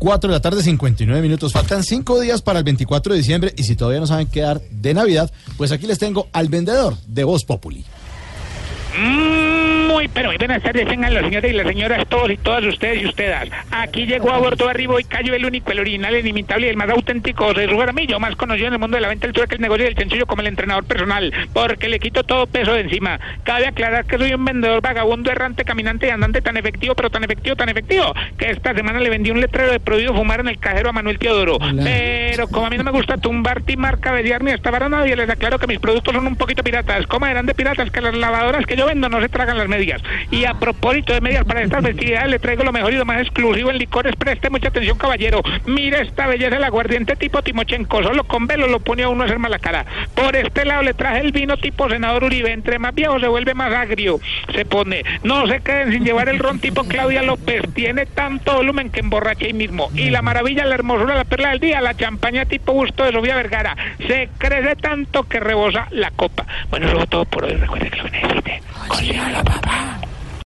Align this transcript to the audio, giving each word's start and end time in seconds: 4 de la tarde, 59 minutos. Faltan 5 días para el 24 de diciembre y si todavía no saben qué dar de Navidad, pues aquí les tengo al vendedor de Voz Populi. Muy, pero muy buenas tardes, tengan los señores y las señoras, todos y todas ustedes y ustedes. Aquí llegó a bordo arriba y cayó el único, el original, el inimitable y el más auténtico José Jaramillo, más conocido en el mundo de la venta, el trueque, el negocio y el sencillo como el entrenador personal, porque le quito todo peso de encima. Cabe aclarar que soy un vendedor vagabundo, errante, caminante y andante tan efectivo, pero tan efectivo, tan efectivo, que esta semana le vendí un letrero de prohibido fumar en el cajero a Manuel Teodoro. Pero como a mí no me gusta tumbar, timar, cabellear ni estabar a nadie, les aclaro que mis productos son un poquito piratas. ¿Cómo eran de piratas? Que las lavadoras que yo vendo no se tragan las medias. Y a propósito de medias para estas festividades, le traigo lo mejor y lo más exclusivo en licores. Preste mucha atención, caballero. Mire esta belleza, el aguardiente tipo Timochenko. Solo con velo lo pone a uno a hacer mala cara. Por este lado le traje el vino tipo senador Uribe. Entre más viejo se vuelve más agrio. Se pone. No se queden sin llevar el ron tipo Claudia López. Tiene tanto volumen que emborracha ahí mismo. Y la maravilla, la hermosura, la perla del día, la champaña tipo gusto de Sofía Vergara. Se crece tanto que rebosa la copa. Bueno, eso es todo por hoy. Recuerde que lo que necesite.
4 0.00 0.30
de 0.30 0.32
la 0.32 0.40
tarde, 0.40 0.62
59 0.62 1.20
minutos. 1.20 1.52
Faltan 1.52 1.82
5 1.82 2.20
días 2.20 2.40
para 2.40 2.60
el 2.60 2.64
24 2.64 3.14
de 3.14 3.18
diciembre 3.18 3.52
y 3.56 3.64
si 3.64 3.74
todavía 3.74 3.98
no 3.98 4.06
saben 4.06 4.28
qué 4.28 4.42
dar 4.42 4.60
de 4.60 4.94
Navidad, 4.94 5.28
pues 5.56 5.72
aquí 5.72 5.88
les 5.88 5.98
tengo 5.98 6.28
al 6.32 6.48
vendedor 6.48 6.96
de 7.08 7.24
Voz 7.24 7.44
Populi. 7.44 7.84
Muy, 9.98 10.06
pero 10.06 10.28
muy 10.28 10.36
buenas 10.36 10.62
tardes, 10.62 10.86
tengan 10.86 11.12
los 11.12 11.24
señores 11.24 11.52
y 11.52 11.56
las 11.56 11.66
señoras, 11.66 12.06
todos 12.06 12.30
y 12.30 12.36
todas 12.36 12.64
ustedes 12.64 13.02
y 13.02 13.06
ustedes. 13.06 13.50
Aquí 13.72 14.06
llegó 14.06 14.30
a 14.30 14.38
bordo 14.38 14.68
arriba 14.68 14.94
y 15.00 15.02
cayó 15.02 15.34
el 15.34 15.44
único, 15.44 15.72
el 15.72 15.80
original, 15.80 16.14
el 16.14 16.24
inimitable 16.24 16.68
y 16.68 16.70
el 16.70 16.76
más 16.76 16.88
auténtico 16.88 17.46
José 17.46 17.66
Jaramillo, 17.66 18.20
más 18.20 18.36
conocido 18.36 18.68
en 18.68 18.74
el 18.74 18.78
mundo 18.78 18.96
de 18.96 19.00
la 19.00 19.08
venta, 19.08 19.26
el 19.26 19.32
trueque, 19.32 19.56
el 19.56 19.60
negocio 19.60 19.86
y 19.86 19.88
el 19.88 19.96
sencillo 19.96 20.24
como 20.26 20.42
el 20.42 20.46
entrenador 20.46 20.84
personal, 20.84 21.32
porque 21.52 21.88
le 21.88 21.98
quito 21.98 22.22
todo 22.22 22.46
peso 22.46 22.74
de 22.74 22.82
encima. 22.82 23.18
Cabe 23.42 23.66
aclarar 23.66 24.04
que 24.04 24.18
soy 24.18 24.32
un 24.34 24.44
vendedor 24.44 24.80
vagabundo, 24.80 25.32
errante, 25.32 25.64
caminante 25.64 26.06
y 26.06 26.10
andante 26.10 26.42
tan 26.42 26.56
efectivo, 26.56 26.94
pero 26.94 27.10
tan 27.10 27.24
efectivo, 27.24 27.56
tan 27.56 27.68
efectivo, 27.68 28.14
que 28.38 28.50
esta 28.50 28.74
semana 28.74 29.00
le 29.00 29.10
vendí 29.10 29.32
un 29.32 29.40
letrero 29.40 29.72
de 29.72 29.80
prohibido 29.80 30.14
fumar 30.14 30.38
en 30.38 30.46
el 30.46 30.60
cajero 30.60 30.90
a 30.90 30.92
Manuel 30.92 31.18
Teodoro. 31.18 31.58
Pero 31.58 32.46
como 32.46 32.66
a 32.66 32.70
mí 32.70 32.78
no 32.78 32.84
me 32.84 32.92
gusta 32.92 33.16
tumbar, 33.16 33.62
timar, 33.62 33.98
cabellear 33.98 34.44
ni 34.44 34.52
estabar 34.52 34.84
a 34.84 34.88
nadie, 34.88 35.16
les 35.16 35.28
aclaro 35.28 35.58
que 35.58 35.66
mis 35.66 35.80
productos 35.80 36.14
son 36.14 36.24
un 36.24 36.36
poquito 36.36 36.62
piratas. 36.62 37.04
¿Cómo 37.08 37.26
eran 37.26 37.46
de 37.46 37.54
piratas? 37.54 37.90
Que 37.90 38.00
las 38.00 38.14
lavadoras 38.14 38.64
que 38.64 38.76
yo 38.76 38.86
vendo 38.86 39.08
no 39.08 39.20
se 39.20 39.28
tragan 39.28 39.58
las 39.58 39.66
medias. 39.66 39.87
Y 40.30 40.44
a 40.44 40.54
propósito 40.54 41.12
de 41.12 41.20
medias 41.20 41.44
para 41.44 41.62
estas 41.62 41.82
festividades, 41.82 42.30
le 42.30 42.38
traigo 42.38 42.64
lo 42.64 42.72
mejor 42.72 42.92
y 42.92 42.96
lo 42.96 43.04
más 43.04 43.20
exclusivo 43.20 43.70
en 43.70 43.78
licores. 43.78 44.14
Preste 44.16 44.50
mucha 44.50 44.68
atención, 44.68 44.98
caballero. 44.98 45.42
Mire 45.66 46.02
esta 46.02 46.26
belleza, 46.26 46.56
el 46.56 46.64
aguardiente 46.64 47.16
tipo 47.16 47.42
Timochenko. 47.42 48.02
Solo 48.02 48.24
con 48.24 48.46
velo 48.46 48.66
lo 48.68 48.80
pone 48.80 49.04
a 49.04 49.08
uno 49.08 49.22
a 49.22 49.26
hacer 49.26 49.38
mala 49.38 49.58
cara. 49.58 49.86
Por 50.14 50.36
este 50.36 50.64
lado 50.64 50.82
le 50.82 50.94
traje 50.94 51.20
el 51.20 51.32
vino 51.32 51.56
tipo 51.56 51.88
senador 51.88 52.24
Uribe. 52.24 52.52
Entre 52.52 52.78
más 52.78 52.94
viejo 52.94 53.18
se 53.20 53.28
vuelve 53.28 53.54
más 53.54 53.72
agrio. 53.72 54.20
Se 54.54 54.64
pone. 54.64 55.04
No 55.22 55.46
se 55.46 55.60
queden 55.60 55.92
sin 55.92 56.04
llevar 56.04 56.28
el 56.28 56.38
ron 56.38 56.58
tipo 56.58 56.84
Claudia 56.84 57.22
López. 57.22 57.62
Tiene 57.74 58.06
tanto 58.06 58.54
volumen 58.54 58.90
que 58.90 59.00
emborracha 59.00 59.46
ahí 59.46 59.52
mismo. 59.52 59.90
Y 59.94 60.10
la 60.10 60.22
maravilla, 60.22 60.64
la 60.64 60.74
hermosura, 60.74 61.14
la 61.14 61.24
perla 61.24 61.50
del 61.50 61.60
día, 61.60 61.80
la 61.80 61.94
champaña 61.94 62.44
tipo 62.44 62.72
gusto 62.72 63.04
de 63.04 63.12
Sofía 63.12 63.36
Vergara. 63.36 63.76
Se 64.06 64.28
crece 64.38 64.76
tanto 64.76 65.24
que 65.24 65.40
rebosa 65.40 65.88
la 65.90 66.10
copa. 66.10 66.46
Bueno, 66.70 66.88
eso 66.88 67.02
es 67.02 67.08
todo 67.08 67.24
por 67.24 67.44
hoy. 67.44 67.54
Recuerde 67.54 67.90
que 67.90 67.96
lo 67.96 68.04
que 68.04 68.10
necesite. 68.10 68.62